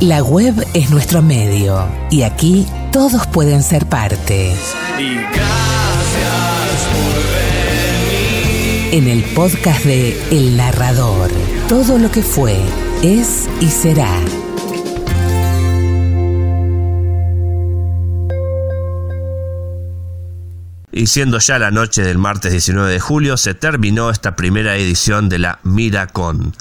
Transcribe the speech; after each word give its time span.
La 0.00 0.22
web 0.22 0.54
es 0.74 0.90
nuestro 0.90 1.22
medio 1.22 1.88
y 2.10 2.22
aquí 2.22 2.66
todos 2.92 3.28
pueden 3.28 3.62
ser 3.62 3.86
parte. 3.86 4.54
Y 4.98 5.14
gracias 5.14 5.40
por 6.92 7.14
venir. 7.32 8.92
En 8.92 9.06
el 9.08 9.22
podcast 9.34 9.84
de 9.84 10.20
El 10.32 10.56
Narrador, 10.56 11.30
todo 11.68 11.98
lo 11.98 12.10
que 12.10 12.22
fue, 12.22 12.60
es 13.02 13.48
y 13.60 13.68
será. 13.68 14.20
Y 20.90 21.06
siendo 21.06 21.38
ya 21.38 21.58
la 21.60 21.70
noche 21.70 22.02
del 22.02 22.18
martes 22.18 22.50
19 22.50 22.92
de 22.92 23.00
julio, 23.00 23.36
se 23.36 23.54
terminó 23.54 24.10
esta 24.10 24.34
primera 24.34 24.76
edición 24.76 25.28
de 25.28 25.38
la 25.38 25.60
MiraCon, 25.62 26.52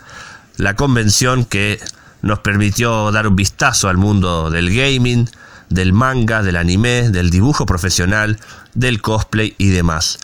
la 0.57 0.75
convención 0.75 1.45
que 1.45 1.79
nos 2.23 2.39
permitió 2.39 3.11
dar 3.11 3.27
un 3.27 3.35
vistazo 3.35 3.89
al 3.89 3.97
mundo 3.97 4.49
del 4.49 4.73
gaming, 4.73 5.29
del 5.69 5.93
manga, 5.93 6.41
del 6.41 6.55
anime, 6.55 7.09
del 7.09 7.29
dibujo 7.29 7.65
profesional, 7.65 8.39
del 8.73 9.01
cosplay 9.01 9.53
y 9.57 9.69
demás. 9.69 10.19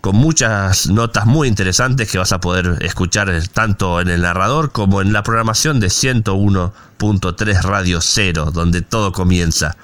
Con 0.00 0.16
muchas 0.16 0.86
notas 0.86 1.26
muy 1.26 1.48
interesantes 1.48 2.10
que 2.10 2.18
vas 2.18 2.32
a 2.32 2.40
poder 2.40 2.78
escuchar 2.80 3.30
tanto 3.52 4.00
en 4.00 4.08
el 4.08 4.22
narrador 4.22 4.70
como 4.70 5.02
en 5.02 5.12
la 5.12 5.24
programación 5.24 5.80
de 5.80 5.88
101.3 5.88 7.62
Radio 7.62 8.00
Cero, 8.00 8.50
donde 8.52 8.80
todo 8.80 9.12
comienza. 9.12 9.76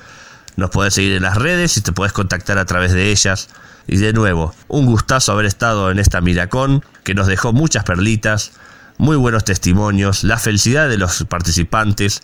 Nos 0.54 0.70
podés 0.70 0.95
seguir 0.95 1.14
en 1.14 1.24
las 1.24 1.37
redes 1.37 1.76
y 1.76 1.80
te 1.80 1.92
podés 1.92 2.12
contactar 2.12 2.59
a 2.59 2.64
través 2.64 2.92
de 2.92 3.10
ellas. 3.10 3.48
Y 3.88 3.96
de 3.96 4.12
nuevo, 4.12 4.54
un 4.68 4.87
gustazo 4.87 5.32
haber 5.32 5.46
estado 5.46 5.90
en 5.90 5.98
esta 5.98 6.20
Miracón 6.20 6.84
que 7.04 7.14
nos 7.14 7.26
dejó 7.26 7.52
muchas 7.52 7.84
perlitas, 7.84 8.52
muy 8.98 9.16
buenos 9.16 9.45
testimonios, 9.45 10.24
la 10.24 10.38
felicidad 10.38 10.88
de 10.88 10.98
los 10.98 11.24
participantes, 11.24 12.23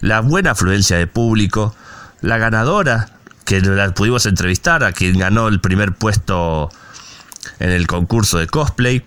la 0.00 0.20
buena 0.20 0.52
afluencia 0.52 0.96
de 0.96 1.06
público, 1.06 1.74
la 2.20 2.38
ganadora 2.38 3.10
que 3.44 3.60
la 3.60 3.92
pudimos 3.94 4.26
entrevistar, 4.26 4.84
a 4.84 4.92
quien 4.92 5.18
ganó 5.18 5.48
el 5.48 5.60
primer 5.60 5.92
puesto 5.92 6.70
en 7.58 7.70
el 7.70 7.86
concurso 7.86 8.38
de 8.38 8.46
cosplay, 8.46 9.04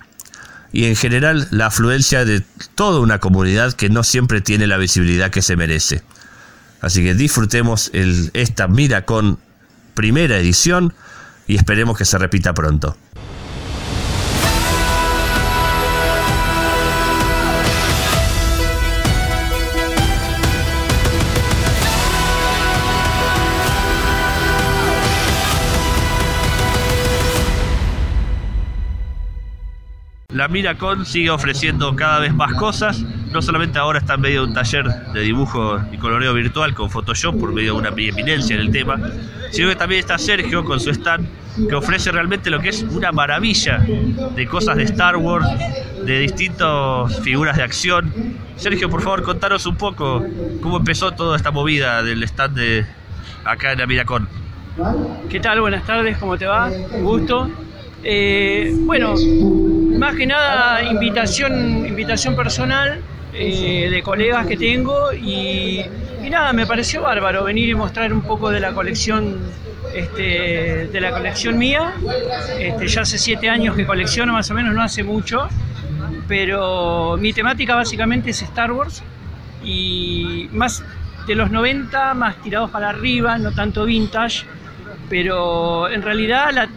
y 0.71 0.85
en 0.85 0.95
general 0.95 1.47
la 1.51 1.67
afluencia 1.67 2.25
de 2.25 2.41
toda 2.75 3.01
una 3.01 3.19
comunidad 3.19 3.73
que 3.73 3.89
no 3.89 4.03
siempre 4.03 4.41
tiene 4.41 4.67
la 4.67 4.77
visibilidad 4.77 5.29
que 5.29 5.41
se 5.41 5.55
merece. 5.55 6.03
Así 6.79 7.03
que 7.03 7.13
disfrutemos 7.13 7.91
el, 7.93 8.31
esta 8.33 8.67
Miracon 8.67 9.37
primera 9.93 10.37
edición 10.37 10.93
y 11.45 11.55
esperemos 11.55 11.97
que 11.97 12.05
se 12.05 12.17
repita 12.17 12.53
pronto. 12.53 12.97
La 30.41 30.47
Miracon 30.47 31.05
sigue 31.05 31.29
ofreciendo 31.29 31.95
cada 31.95 32.17
vez 32.17 32.33
más 32.33 32.55
cosas. 32.55 32.99
No 33.31 33.43
solamente 33.43 33.77
ahora 33.77 33.99
está 33.99 34.15
en 34.15 34.21
medio 34.21 34.41
de 34.41 34.47
un 34.47 34.53
taller 34.55 34.87
de 35.13 35.21
dibujo 35.21 35.79
y 35.91 35.97
coloreo 35.97 36.33
virtual 36.33 36.73
con 36.73 36.89
Photoshop 36.89 37.39
por 37.39 37.53
medio 37.53 37.73
de 37.73 37.79
una 37.79 37.89
eminencia 37.89 38.55
en 38.55 38.61
el 38.61 38.71
tema, 38.71 38.99
sino 39.51 39.69
que 39.69 39.75
también 39.75 39.99
está 39.99 40.17
Sergio 40.17 40.65
con 40.65 40.79
su 40.79 40.89
stand 40.89 41.27
que 41.69 41.75
ofrece 41.75 42.11
realmente 42.11 42.49
lo 42.49 42.59
que 42.59 42.69
es 42.69 42.81
una 42.81 43.11
maravilla 43.11 43.85
de 44.35 44.47
cosas 44.47 44.77
de 44.77 44.83
Star 44.85 45.15
Wars, 45.15 45.45
de 46.03 46.17
distintas 46.17 47.19
figuras 47.19 47.55
de 47.55 47.61
acción. 47.61 48.11
Sergio, 48.55 48.89
por 48.89 49.03
favor, 49.03 49.21
contanos 49.21 49.67
un 49.67 49.75
poco 49.75 50.25
cómo 50.59 50.77
empezó 50.77 51.11
toda 51.11 51.37
esta 51.37 51.51
movida 51.51 52.01
del 52.01 52.23
stand 52.23 52.57
de 52.57 52.85
acá 53.43 53.73
en 53.73 53.77
la 53.77 53.85
Miracon. 53.85 54.27
¿Qué 55.29 55.39
tal? 55.39 55.61
Buenas 55.61 55.85
tardes, 55.85 56.17
¿cómo 56.17 56.35
te 56.35 56.47
va? 56.47 56.67
Un 56.67 57.03
gusto. 57.03 57.47
Eh, 58.03 58.73
bueno, 58.79 59.13
más 60.01 60.15
que 60.15 60.25
nada 60.25 60.81
invitación, 60.81 61.85
invitación 61.85 62.35
personal 62.35 62.99
eh, 63.33 63.87
de 63.91 64.01
colegas 64.01 64.47
que 64.47 64.57
tengo 64.57 65.13
y, 65.13 65.85
y, 66.23 66.29
nada, 66.31 66.53
me 66.53 66.65
pareció 66.65 67.03
bárbaro 67.03 67.43
venir 67.43 67.69
y 67.69 67.75
mostrar 67.75 68.11
un 68.11 68.23
poco 68.23 68.49
de 68.49 68.59
la 68.59 68.73
colección 68.73 69.37
este, 69.93 70.87
de 70.91 71.01
la 71.01 71.11
colección 71.11 71.55
mía. 71.59 71.93
Este, 72.57 72.87
ya 72.87 73.01
hace 73.01 73.19
siete 73.19 73.47
años 73.47 73.75
que 73.75 73.85
colecciono 73.85 74.33
más 74.33 74.49
o 74.49 74.55
menos, 74.55 74.73
no 74.73 74.81
hace 74.81 75.03
mucho, 75.03 75.47
pero 76.27 77.15
mi 77.19 77.31
temática 77.31 77.75
básicamente 77.75 78.31
es 78.31 78.41
Star 78.41 78.71
Wars 78.71 79.03
y 79.63 80.49
más 80.51 80.83
de 81.27 81.35
los 81.35 81.51
90, 81.51 82.15
más 82.15 82.41
tirados 82.41 82.71
para 82.71 82.89
arriba, 82.89 83.37
no 83.37 83.51
tanto 83.51 83.85
vintage, 83.85 84.45
pero 85.11 85.89
en 85.89 86.01
realidad 86.01 86.49
la, 86.51 86.69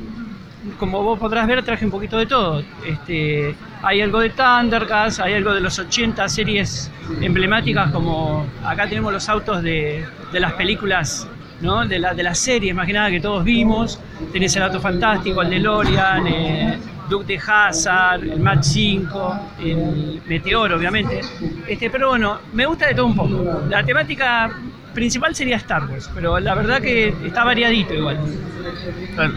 como 0.78 1.02
vos 1.02 1.18
podrás 1.18 1.46
ver, 1.46 1.62
traje 1.62 1.84
un 1.84 1.90
poquito 1.90 2.16
de 2.18 2.26
todo. 2.26 2.62
Este, 2.86 3.54
hay 3.82 4.00
algo 4.00 4.20
de 4.20 4.30
Thundercats, 4.30 5.20
hay 5.20 5.34
algo 5.34 5.52
de 5.52 5.60
los 5.60 5.78
80 5.78 6.28
series 6.28 6.90
emblemáticas, 7.20 7.90
como 7.90 8.46
acá 8.64 8.88
tenemos 8.88 9.12
los 9.12 9.28
autos 9.28 9.62
de, 9.62 10.04
de 10.32 10.40
las 10.40 10.52
películas, 10.54 11.26
¿no? 11.60 11.86
de, 11.86 11.98
la, 11.98 12.14
de 12.14 12.22
las 12.22 12.38
series 12.38 12.74
más 12.74 12.86
que 12.86 12.92
nada 12.92 13.10
que 13.10 13.20
todos 13.20 13.44
vimos. 13.44 14.00
Tenés 14.32 14.54
el 14.56 14.62
auto 14.62 14.80
fantástico, 14.80 15.42
el 15.42 15.50
de 15.50 15.58
Lorian, 15.58 16.26
eh, 16.26 16.78
Duke 17.08 17.26
de 17.26 17.38
Hazard, 17.38 18.22
el 18.24 18.40
Mach 18.40 18.62
5, 18.62 19.38
el 19.60 20.22
Meteor, 20.26 20.72
obviamente. 20.72 21.20
Este, 21.68 21.90
pero 21.90 22.08
bueno, 22.10 22.38
me 22.52 22.66
gusta 22.66 22.86
de 22.86 22.94
todo 22.94 23.06
un 23.06 23.16
poco. 23.16 23.62
La 23.68 23.82
temática 23.84 24.50
principal 24.94 25.34
sería 25.34 25.56
Star 25.56 25.84
Wars, 25.90 26.10
pero 26.14 26.38
la 26.40 26.54
verdad 26.54 26.80
que 26.80 27.08
está 27.24 27.44
variadito 27.44 27.92
igual. 27.94 28.18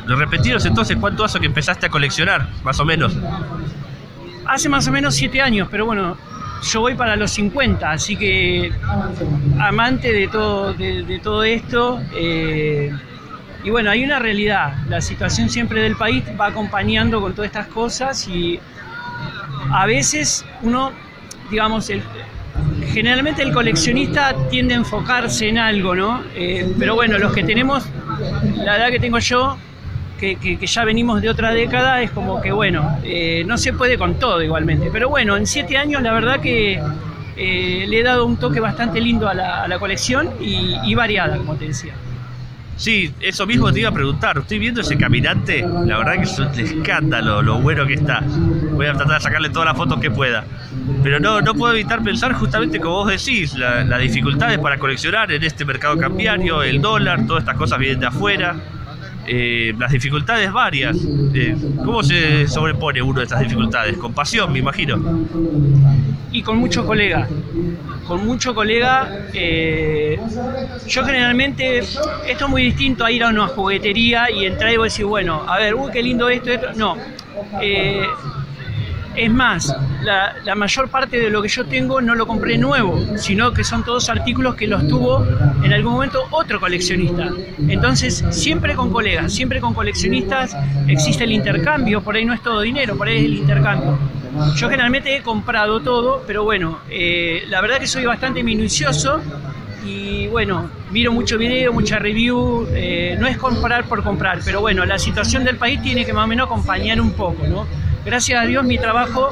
Repetiros 0.08 0.66
entonces, 0.66 0.98
¿cuánto 0.98 1.24
hace 1.24 1.40
que 1.40 1.46
empezaste 1.48 1.88
a 1.88 1.90
coleccionar, 1.90 2.48
más 2.64 2.80
o 2.80 2.86
menos? 2.86 3.18
Hace 4.46 4.70
más 4.70 4.88
o 4.88 4.92
menos 4.92 5.16
7 5.16 5.42
años, 5.42 5.68
pero 5.70 5.86
bueno, 5.86 6.18
yo 6.72 6.82
voy 6.82 6.96
para 6.96 7.16
los 7.16 7.32
50, 7.32 7.92
así 7.92 8.16
que 8.16 8.72
amante 9.60 10.14
de 10.14 10.28
todo, 10.28 10.74
de, 10.74 11.04
de 11.04 11.20
todo 11.20 11.44
esto. 11.44 12.00
Eh, 12.16 12.92
y 13.64 13.70
bueno, 13.70 13.90
hay 13.90 14.04
una 14.04 14.20
realidad, 14.20 14.76
la 14.88 15.02
situación 15.02 15.50
siempre 15.50 15.82
del 15.82 15.98
país 15.98 16.24
va 16.40 16.48
acompañando 16.48 17.20
con 17.20 17.34
todas 17.34 17.48
estas 17.48 17.68
cosas 17.68 18.28
y 18.28 18.60
a 19.72 19.86
veces 19.86 20.46
uno, 20.62 20.94
digamos, 21.50 21.90
el, 21.90 22.02
generalmente 22.88 23.44
el 23.44 23.54
coleccionista 23.54 24.36
tiende 24.50 24.74
a 24.74 24.78
enfocarse 24.78 25.50
en 25.50 25.58
algo, 25.58 25.96
¿no? 25.96 26.24
Eh, 26.36 26.74
pero 26.80 26.96
bueno, 26.96 27.18
los 27.18 27.34
que 27.34 27.44
tenemos 27.44 27.86
la 28.56 28.78
edad 28.78 28.90
que 28.90 29.00
tengo 29.00 29.20
yo, 29.20 29.58
que, 30.20 30.58
ya 30.62 30.84
venimos 30.84 31.22
de 31.22 31.30
otra 31.30 31.52
década, 31.54 32.02
es 32.02 32.12
como 32.12 32.42
que 32.42 32.52
bueno, 32.52 32.98
eh, 33.04 33.44
no 33.46 33.58
se 33.58 33.74
puede 33.74 33.98
con 33.98 34.16
todo 34.16 34.42
igualmente. 34.42 34.90
Pero 34.92 35.10
bueno, 35.10 35.38
en 35.38 35.46
siete 35.46 35.78
años 35.78 36.02
la 36.02 36.12
verdad 36.14 36.40
que 36.40 36.82
eh, 37.36 37.86
le 37.88 38.00
he 38.00 38.04
dado 38.04 38.26
un 38.26 38.38
toque 38.38 38.60
bastante 38.60 39.00
lindo 39.00 39.28
a 39.28 39.34
la, 39.34 39.64
a 39.64 39.68
la 39.68 39.78
colección 39.78 40.32
y 40.40 40.96
variada, 40.96 41.38
como 41.38 41.56
te 41.56 41.68
decía. 41.68 41.94
Sí, 42.78 43.12
eso 43.20 43.48
mismo 43.48 43.74
te 43.74 43.80
iba 43.80 43.90
a 43.90 43.94
preguntar. 43.94 44.38
Estoy 44.38 44.60
viendo 44.60 44.82
ese 44.82 44.98
caminante. 44.98 45.66
La 45.86 45.98
verdad 45.98 46.14
que 46.14 46.22
es 46.22 46.40
un 46.40 46.48
escándalo 46.60 47.42
lo 47.42 47.60
bueno 47.60 47.86
que 47.88 47.96
está. 47.96 48.22
Voy 48.72 48.86
a 48.86 48.94
tratar 48.94 49.16
de 49.16 49.22
sacarle 49.22 49.50
todas 49.50 49.66
las 49.66 49.76
fotos 49.76 50.00
que 50.00 50.12
pueda. 50.12 50.46
Pero 51.02 51.20
no, 51.20 51.42
no 51.42 51.56
puedo 51.56 51.74
evitar 51.74 52.04
pensar 52.04 52.34
justamente 52.34 52.80
como 52.80 52.98
vos 52.98 53.08
decís, 53.08 53.56
las 53.56 53.88
la 53.88 53.98
dificultades 53.98 54.60
para 54.60 54.78
coleccionar 54.78 55.32
en 55.32 55.44
este 55.44 55.66
mercado 55.66 55.98
cambiario, 55.98 56.62
el 56.62 56.80
dólar, 56.80 57.26
todas 57.26 57.42
estas 57.42 57.58
cosas 57.58 57.80
vienen 57.80 58.00
de 58.00 58.08
afuera. 58.08 58.56
Eh, 59.28 59.74
las 59.78 59.92
dificultades 59.92 60.52
varias. 60.52 60.98
Eh, 61.34 61.56
¿Cómo 61.84 62.02
se 62.02 62.48
sobrepone 62.48 63.02
uno 63.02 63.20
de 63.20 63.26
estas 63.26 63.42
dificultades? 63.42 63.98
Con 63.98 64.14
pasión, 64.14 64.52
me 64.54 64.60
imagino. 64.60 64.98
Y 66.32 66.42
con 66.42 66.58
mucho 66.58 66.86
colega. 66.86 67.28
Con 68.08 68.26
mucho 68.26 68.56
colega. 68.56 69.28
Eh, 69.34 70.18
yo 70.88 71.04
generalmente, 71.04 71.80
esto 71.80 72.46
es 72.46 72.50
muy 72.50 72.64
distinto 72.64 73.04
a 73.04 73.12
ir 73.12 73.24
a 73.24 73.30
una 73.30 73.48
juguetería 73.48 74.32
y 74.32 74.46
entrar 74.46 74.72
y 74.72 74.78
decir, 74.78 75.06
bueno, 75.06 75.44
a 75.48 75.58
ver, 75.58 75.76
uy, 75.76 75.92
qué 75.92 76.02
lindo 76.02 76.30
esto, 76.30 76.50
esto. 76.50 76.68
No. 76.76 76.96
Es 79.18 79.32
más, 79.32 79.76
la, 80.04 80.56
mayor 80.56 80.90
parte 80.90 81.20
de 81.20 81.32
lo 81.32 81.42
que 81.42 81.50
yo 81.50 81.66
tengo 81.66 82.00
no 82.02 82.14
lo 82.14 82.28
compré 82.28 82.58
nuevo, 82.58 83.18
sino 83.18 83.52
que 83.52 83.64
son 83.64 83.84
todos 83.84 84.10
artículos 84.10 84.56
que 84.56 84.68
los 84.68 84.88
tuvo 84.88 85.26
en 85.64 85.74
algún 85.74 85.94
momento 85.94 86.24
otro 86.30 86.60
coleccionista. 86.60 87.30
Entonces, 87.68 88.24
siempre 88.30 88.76
con 88.76 88.92
colegas, 88.92 89.34
siempre 89.34 89.60
con 89.60 89.74
coleccionistas 89.74 90.56
existe 90.88 91.24
el 91.24 91.32
intercambio, 91.32 92.02
por 92.02 92.16
ahí 92.16 92.26
no 92.26 92.34
es 92.34 92.42
todo 92.44 92.62
dinero, 92.62 92.96
por 92.96 93.08
ahí 93.08 93.18
es 93.18 93.26
el 93.26 93.34
intercambio. 93.34 93.98
Yo 94.56 94.70
generalmente 94.70 95.16
he 95.16 95.24
comprado 95.24 95.80
todo, 95.80 96.24
pero 96.28 96.44
bueno, 96.44 96.78
eh, 96.90 97.44
la 97.48 97.60
verdad 97.60 97.80
que 97.80 97.88
soy 97.88 98.06
bastante 98.06 98.44
minucioso 98.44 99.20
y 99.84 100.28
bueno, 100.28 100.70
miro 100.92 101.12
mucho 101.12 101.40
video, 101.40 101.74
mucha 101.74 101.98
review, 101.98 102.68
eh, 102.72 103.18
no 103.20 103.26
es 103.26 103.38
comprar 103.38 103.86
por 103.86 104.04
comprar, 104.04 104.40
pero 104.46 104.62
bueno, 104.62 104.86
la 104.86 105.00
situación 105.00 105.44
del 105.44 105.56
país 105.56 105.82
tiene 105.82 106.06
que 106.06 106.14
más 106.14 106.26
o 106.26 106.28
menos 106.28 106.46
acompañar 106.46 107.02
un 107.02 107.14
poco, 107.14 107.48
¿no? 107.48 107.66
Gracias 108.08 108.42
a 108.42 108.46
Dios 108.46 108.64
mi 108.64 108.78
trabajo 108.78 109.30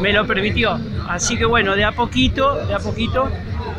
me 0.00 0.12
lo 0.12 0.26
permitió. 0.26 0.80
Así 1.08 1.36
que 1.36 1.44
bueno, 1.44 1.76
de 1.76 1.84
a 1.84 1.92
poquito, 1.92 2.66
de 2.66 2.74
a 2.74 2.78
poquito, 2.78 3.30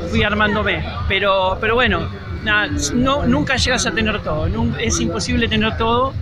fui 0.09 0.23
armándome. 0.23 0.85
Pero, 1.07 1.57
pero 1.59 1.73
bueno, 1.73 2.07
nada, 2.43 2.69
no, 2.93 3.25
nunca 3.25 3.57
llegas 3.57 3.85
a 3.87 3.91
tener 3.91 4.21
todo, 4.21 4.47
es 4.79 4.99
imposible 5.01 5.47
tener 5.47 5.75
todo 5.77 6.13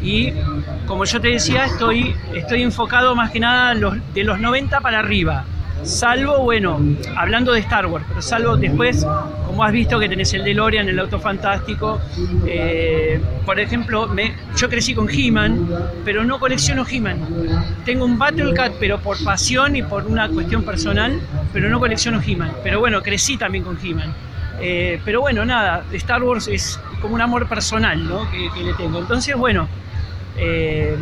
y 0.00 0.32
como 0.86 1.04
yo 1.04 1.20
te 1.20 1.28
decía, 1.28 1.64
estoy, 1.64 2.14
estoy 2.34 2.62
enfocado 2.62 3.14
más 3.14 3.30
que 3.30 3.40
nada 3.40 3.74
los, 3.74 3.96
de 4.14 4.22
los 4.22 4.38
90 4.38 4.80
para 4.80 5.00
arriba. 5.00 5.44
Salvo, 5.84 6.38
bueno, 6.38 6.80
hablando 7.16 7.52
de 7.52 7.60
Star 7.60 7.86
Wars, 7.86 8.04
pero 8.08 8.22
salvo 8.22 8.56
después, 8.56 9.06
como 9.46 9.62
has 9.62 9.72
visto 9.72 9.98
que 9.98 10.08
tenés 10.08 10.32
el 10.32 10.42
DeLorean, 10.42 10.88
el 10.88 10.98
auto 10.98 11.20
fantástico. 11.20 12.00
Eh, 12.46 13.20
por 13.44 13.60
ejemplo, 13.60 14.08
yo 14.56 14.68
crecí 14.68 14.94
con 14.94 15.08
He-Man, 15.10 15.68
pero 16.04 16.24
no 16.24 16.38
colecciono 16.38 16.86
He-Man. 16.90 17.18
Tengo 17.84 18.06
un 18.06 18.18
Battle 18.18 18.54
Cat, 18.54 18.72
pero 18.80 18.98
por 18.98 19.22
pasión 19.22 19.76
y 19.76 19.82
por 19.82 20.06
una 20.06 20.28
cuestión 20.28 20.62
personal, 20.62 21.20
pero 21.52 21.68
no 21.68 21.78
colecciono 21.78 22.20
He-Man. 22.24 22.52
Pero 22.62 22.80
bueno, 22.80 23.02
crecí 23.02 23.36
también 23.36 23.64
con 23.64 23.78
He-Man. 23.82 24.14
Eh, 24.60 25.00
pero 25.04 25.20
bueno, 25.20 25.44
nada, 25.44 25.84
Star 25.92 26.22
Wars 26.22 26.48
es 26.48 26.80
como 27.02 27.14
un 27.14 27.20
amor 27.20 27.46
personal 27.48 28.06
¿no? 28.08 28.26
que, 28.30 28.62
le 28.62 28.72
tengo. 28.74 29.00
Entonces, 29.00 29.36
bueno, 29.36 29.68
eh, 30.38 30.96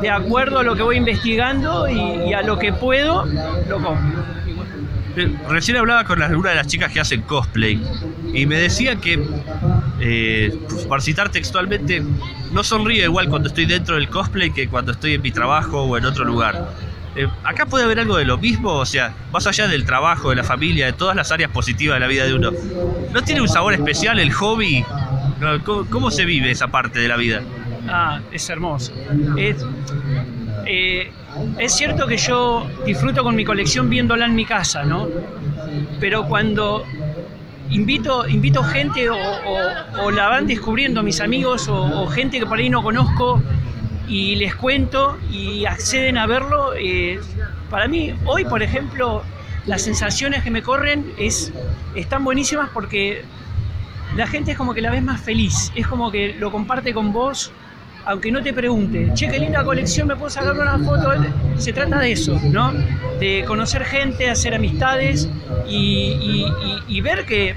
de 0.00 0.10
acuerdo 0.10 0.58
a 0.58 0.62
lo 0.62 0.74
que 0.74 0.82
voy 0.82 0.96
investigando 0.96 1.88
y, 1.88 2.32
a 2.32 2.42
lo 2.42 2.58
que 2.58 2.72
puedo, 2.72 3.24
lo 3.68 3.82
compro. 3.82 4.24
Eh, 5.16 5.34
recién 5.48 5.78
hablaba 5.78 6.04
con 6.04 6.22
una 6.22 6.50
de 6.50 6.56
las 6.56 6.66
chicas 6.66 6.92
que 6.92 7.00
hacen 7.00 7.22
cosplay 7.22 7.80
y 8.34 8.44
me 8.44 8.56
decía 8.56 8.96
que, 8.96 9.18
eh, 9.98 10.58
para 10.88 11.00
citar 11.00 11.30
textualmente, 11.30 12.02
no 12.52 12.62
sonríe 12.62 13.04
igual 13.04 13.28
cuando 13.30 13.48
estoy 13.48 13.64
dentro 13.64 13.94
del 13.94 14.10
cosplay 14.10 14.50
que 14.50 14.68
cuando 14.68 14.92
estoy 14.92 15.14
en 15.14 15.22
mi 15.22 15.32
trabajo 15.32 15.82
o 15.82 15.96
en 15.96 16.04
otro 16.04 16.24
lugar. 16.24 16.70
Eh, 17.16 17.26
acá 17.44 17.64
puede 17.64 17.84
haber 17.84 17.98
algo 17.98 18.18
de 18.18 18.26
lo 18.26 18.36
mismo, 18.36 18.74
o 18.74 18.84
sea, 18.84 19.14
más 19.32 19.46
allá 19.46 19.68
del 19.68 19.86
trabajo, 19.86 20.30
de 20.30 20.36
la 20.36 20.44
familia, 20.44 20.84
de 20.84 20.92
todas 20.92 21.16
las 21.16 21.32
áreas 21.32 21.50
positivas 21.50 21.96
de 21.96 22.00
la 22.00 22.08
vida 22.08 22.26
de 22.26 22.34
uno. 22.34 22.50
¿No 23.14 23.22
tiene 23.22 23.40
un 23.40 23.48
sabor 23.48 23.72
especial 23.72 24.18
el 24.18 24.32
hobby? 24.32 24.84
cómo 25.64 26.10
se 26.10 26.24
vive 26.24 26.50
esa 26.50 26.68
parte 26.68 26.98
de 26.98 27.08
la 27.08 27.16
vida? 27.16 27.42
Ah, 27.88 28.20
es 28.32 28.48
hermoso. 28.50 28.92
Es, 29.36 29.64
eh, 30.66 31.10
es 31.58 31.72
cierto 31.72 32.06
que 32.06 32.16
yo 32.16 32.66
disfruto 32.84 33.22
con 33.22 33.36
mi 33.36 33.44
colección 33.44 33.88
viéndola 33.88 34.26
en 34.26 34.34
mi 34.34 34.44
casa, 34.44 34.84
¿no? 34.84 35.08
Pero 36.00 36.26
cuando 36.26 36.84
invito, 37.70 38.26
invito 38.28 38.62
gente 38.62 39.08
o, 39.10 40.10
la 40.10 40.28
van 40.28 40.46
descubriendo 40.46 41.02
mis 41.02 41.20
amigos 41.20 41.68
o, 41.68 42.06
gente 42.06 42.38
que 42.38 42.46
por 42.46 42.58
ahí 42.58 42.70
no 42.70 42.82
conozco 42.82 43.42
y 44.08 44.36
les 44.36 44.54
cuento 44.54 45.18
y 45.30 45.66
acceden 45.66 46.16
a 46.16 46.26
verlo, 46.26 46.74
eh, 46.74 47.20
para 47.70 47.88
mí 47.88 48.14
hoy, 48.24 48.44
por 48.44 48.62
ejemplo, 48.62 49.22
las 49.66 49.82
sensaciones 49.82 50.44
que 50.44 50.50
me 50.50 50.62
corren 50.62 51.12
es, 51.18 51.52
están 51.94 52.24
buenísimas 52.24 52.70
porque 52.72 53.24
la 54.16 54.26
gente 54.26 54.52
es 54.52 54.56
como 54.56 54.74
que 54.74 54.80
la 54.80 54.90
ves 54.90 55.02
más 55.02 55.20
feliz, 55.20 55.72
es 55.74 55.86
como 55.86 56.10
que 56.10 56.34
lo 56.38 56.52
comparte 56.52 56.94
con 56.94 57.12
vos 57.12 57.52
aunque 58.06 58.30
no 58.30 58.40
te 58.40 58.52
pregunte, 58.52 59.10
che, 59.14 59.28
qué 59.28 59.38
linda 59.38 59.64
colección, 59.64 60.06
me 60.06 60.14
puedo 60.14 60.30
sacar 60.30 60.54
una 60.54 60.78
foto. 60.78 61.12
Se 61.58 61.72
trata 61.72 61.98
de 61.98 62.12
eso, 62.12 62.40
¿no? 62.44 62.72
De 63.18 63.44
conocer 63.46 63.84
gente, 63.84 64.30
hacer 64.30 64.54
amistades 64.54 65.28
y, 65.68 67.00
ver 67.02 67.24
que 67.26 67.54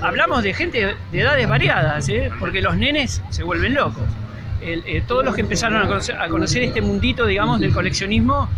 hablamos 0.00 0.42
de 0.42 0.52
gente 0.52 0.96
de 1.10 1.20
edades 1.20 1.48
variadas, 1.48 2.08
¿eh? 2.08 2.30
porque 2.38 2.60
los 2.60 2.76
nenes 2.76 3.22
se 3.30 3.44
vuelven 3.44 3.74
locos. 3.74 4.02
Eh, 4.60 5.02
todos 5.06 5.24
los 5.24 5.34
que 5.34 5.40
empezaron 5.40 5.82
a 5.82 6.28
conocer, 6.28 6.62
este 6.62 6.80
mundito, 6.80 7.26
digamos, 7.26 7.60
del 7.60 7.72
coleccionismo, 7.72 8.48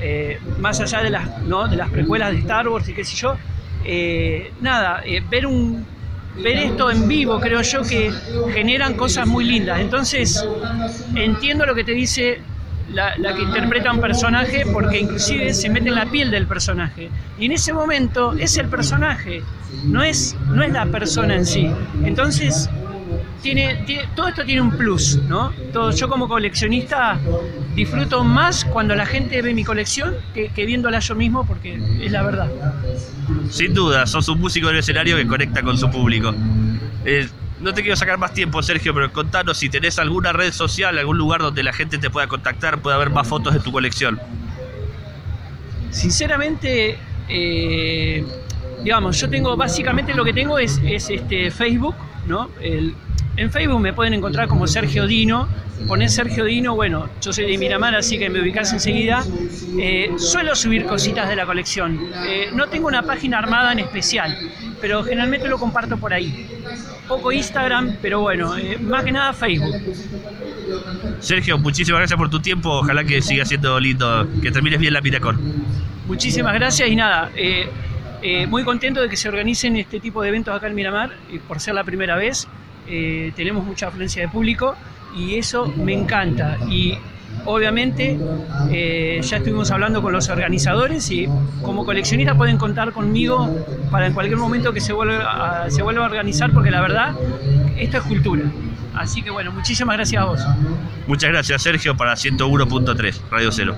eh, 0.00 0.38
más 0.58 0.80
allá 0.80 1.02
de 1.02 1.10
las, 1.10 1.42
¿no? 1.42 1.68
de 1.68 1.76
las 1.76 1.90
precuelas 1.90 2.32
de 2.32 2.38
Star 2.38 2.68
Wars 2.68 2.88
y 2.88 2.94
qué 2.94 3.04
sé 3.04 3.16
yo, 3.16 3.36
nada, 4.60 5.02
ver 5.30 5.46
un, 5.46 5.86
ver 6.42 6.58
esto 6.58 6.90
en 6.90 7.08
vivo, 7.08 7.40
creo 7.40 7.62
yo 7.62 7.82
que 7.82 8.12
generan 8.52 8.94
cosas 8.94 9.26
muy 9.26 9.44
lindas. 9.44 9.80
Entonces, 9.80 10.44
entiendo 11.14 11.66
lo 11.66 11.74
que 11.74 11.84
te 11.84 11.92
dice 11.92 12.40
la, 12.92 13.14
que 13.34 13.42
interpreta 13.42 13.92
un 13.92 14.00
personaje 14.00 14.64
porque 14.72 15.00
inclusive 15.00 15.52
se 15.54 15.68
mete 15.68 15.88
en 15.88 15.94
la 15.94 16.06
piel 16.06 16.30
del 16.30 16.46
personaje. 16.46 17.10
Y 17.38 17.46
en 17.46 17.52
ese 17.52 17.72
momento 17.72 18.32
es 18.34 18.56
el 18.56 18.68
personaje, 18.68 19.42
no 19.84 20.02
es, 20.02 20.36
no 20.48 20.62
es 20.62 20.72
la 20.72 20.86
persona 20.86 21.34
en 21.34 21.46
sí. 21.46 21.70
Entonces, 22.04 22.68
tiene, 23.42 23.84
todo 24.14 24.28
esto 24.28 24.44
tiene 24.44 24.60
un 24.60 24.70
plus, 24.70 25.16
¿no? 25.28 25.52
Todo, 25.72 25.90
yo 25.90 26.08
como 26.08 26.28
coleccionista 26.28 27.18
disfruto 27.76 28.24
más 28.24 28.64
cuando 28.64 28.94
la 28.94 29.04
gente 29.04 29.40
ve 29.42 29.54
mi 29.54 29.62
colección 29.62 30.16
que, 30.34 30.48
que 30.48 30.64
viéndola 30.64 30.98
yo 30.98 31.14
mismo 31.14 31.46
porque 31.46 31.78
es 32.00 32.10
la 32.10 32.22
verdad. 32.22 32.50
Sin 33.50 33.74
duda, 33.74 34.06
sos 34.06 34.28
un 34.28 34.40
músico 34.40 34.68
del 34.68 34.78
escenario 34.78 35.16
que 35.16 35.26
conecta 35.26 35.62
con 35.62 35.76
su 35.76 35.88
público. 35.90 36.34
Eh, 37.04 37.28
no 37.60 37.74
te 37.74 37.82
quiero 37.82 37.96
sacar 37.96 38.18
más 38.18 38.32
tiempo, 38.32 38.62
Sergio, 38.62 38.94
pero 38.94 39.12
contanos 39.12 39.58
si 39.58 39.68
tenés 39.68 39.98
alguna 39.98 40.32
red 40.32 40.52
social, 40.52 40.98
algún 40.98 41.18
lugar 41.18 41.40
donde 41.40 41.62
la 41.62 41.72
gente 41.72 41.98
te 41.98 42.10
pueda 42.10 42.26
contactar, 42.26 42.80
pueda 42.80 42.96
ver 42.96 43.10
más 43.10 43.28
fotos 43.28 43.52
de 43.52 43.60
tu 43.60 43.70
colección. 43.70 44.18
Sinceramente, 45.90 46.98
eh, 47.28 48.24
digamos, 48.82 49.20
yo 49.20 49.28
tengo 49.28 49.56
básicamente 49.56 50.14
lo 50.14 50.24
que 50.24 50.32
tengo 50.32 50.58
es, 50.58 50.80
es 50.84 51.10
este 51.10 51.50
Facebook, 51.50 51.94
¿no? 52.26 52.50
El, 52.60 52.94
en 53.36 53.50
Facebook 53.50 53.80
me 53.80 53.92
pueden 53.92 54.14
encontrar 54.14 54.48
como 54.48 54.66
Sergio 54.66 55.06
Dino. 55.06 55.48
Ponés 55.86 56.14
Sergio 56.14 56.44
Dino, 56.44 56.74
bueno, 56.74 57.08
yo 57.20 57.32
soy 57.32 57.50
de 57.50 57.58
Miramar, 57.58 57.94
así 57.94 58.18
que 58.18 58.30
me 58.30 58.40
ubicás 58.40 58.72
enseguida. 58.72 59.22
Eh, 59.78 60.10
suelo 60.16 60.56
subir 60.56 60.86
cositas 60.86 61.28
de 61.28 61.36
la 61.36 61.44
colección. 61.44 62.00
Eh, 62.26 62.48
no 62.54 62.66
tengo 62.66 62.88
una 62.88 63.02
página 63.02 63.38
armada 63.38 63.72
en 63.72 63.80
especial, 63.80 64.36
pero 64.80 65.04
generalmente 65.04 65.48
lo 65.48 65.58
comparto 65.58 65.98
por 65.98 66.14
ahí. 66.14 66.48
Poco 67.06 67.30
Instagram, 67.30 67.98
pero 68.00 68.20
bueno, 68.20 68.56
eh, 68.56 68.78
más 68.78 69.04
que 69.04 69.12
nada 69.12 69.32
Facebook. 69.32 69.74
Sergio, 71.20 71.58
muchísimas 71.58 72.00
gracias 72.00 72.18
por 72.18 72.30
tu 72.30 72.40
tiempo. 72.40 72.70
Ojalá 72.70 73.04
que 73.04 73.20
siga 73.20 73.44
siendo 73.44 73.78
lindo, 73.78 74.26
que 74.42 74.50
termines 74.50 74.80
bien 74.80 74.94
la 74.94 75.02
Miracon. 75.02 75.38
Muchísimas 76.06 76.54
gracias 76.54 76.88
y 76.88 76.96
nada. 76.96 77.30
muy 78.48 78.64
contento 78.64 79.00
de 79.02 79.08
que 79.08 79.16
se 79.16 79.28
organicen 79.28 79.76
este 79.76 80.00
tipo 80.00 80.22
de 80.22 80.30
eventos 80.30 80.56
acá 80.56 80.66
en 80.66 80.74
Miramar, 80.74 81.12
por 81.46 81.60
ser 81.60 81.74
la 81.74 81.84
primera 81.84 82.16
vez. 82.16 82.48
Eh, 82.88 83.32
tenemos 83.34 83.64
mucha 83.64 83.88
afluencia 83.88 84.22
de 84.22 84.28
público 84.28 84.76
y 85.16 85.36
eso 85.36 85.66
me 85.76 85.92
encanta. 85.92 86.58
Y 86.68 86.98
obviamente 87.44 88.18
eh, 88.70 89.20
ya 89.22 89.36
estuvimos 89.38 89.70
hablando 89.70 90.02
con 90.02 90.12
los 90.12 90.28
organizadores 90.28 91.10
y 91.10 91.28
como 91.62 91.84
coleccionista 91.84 92.34
pueden 92.34 92.58
contar 92.58 92.92
conmigo 92.92 93.48
para 93.90 94.06
en 94.06 94.14
cualquier 94.14 94.38
momento 94.38 94.72
que 94.72 94.80
se 94.80 94.92
vuelva 94.92 95.64
a, 95.64 95.70
se 95.70 95.82
vuelva 95.82 96.04
a 96.04 96.06
organizar 96.06 96.52
porque 96.52 96.70
la 96.70 96.80
verdad 96.80 97.14
esto 97.76 97.98
es 97.98 98.02
cultura. 98.04 98.44
Así 98.94 99.22
que 99.22 99.30
bueno, 99.30 99.52
muchísimas 99.52 99.96
gracias 99.96 100.22
a 100.22 100.26
vos. 100.26 100.40
Muchas 101.06 101.30
gracias 101.30 101.62
Sergio 101.62 101.96
para 101.96 102.14
101.3 102.14 103.20
Radio 103.30 103.52
Cero. 103.52 103.76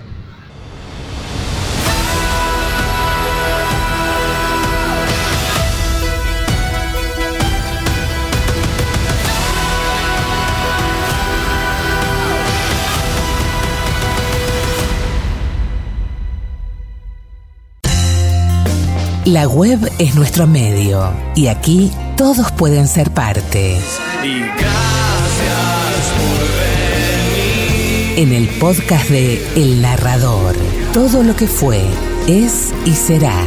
La 19.29 19.47
web 19.47 19.93
es 19.99 20.15
nuestro 20.15 20.47
medio 20.47 21.13
y 21.35 21.49
aquí 21.49 21.93
todos 22.17 22.51
pueden 22.51 22.89
ser 22.89 23.11
parte. 23.11 23.79
Y 24.25 24.39
gracias 24.41 24.63
por 26.17 26.39
venir. 27.37 28.19
En 28.19 28.33
el 28.33 28.49
podcast 28.59 29.11
de 29.11 29.47
El 29.55 29.83
Narrador, 29.83 30.57
todo 30.95 31.23
lo 31.23 31.37
que 31.37 31.47
fue, 31.47 31.85
es 32.27 32.73
y 32.87 32.93
será. 32.93 33.45